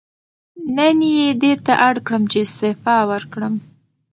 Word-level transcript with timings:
نن 0.75 0.99
یې 1.17 1.27
دې 1.41 1.53
ته 1.65 1.73
اړ 1.87 1.95
کړم 2.07 2.23
چې 2.31 2.37
استعفا 2.45 2.97
ورکړم. 3.11 3.53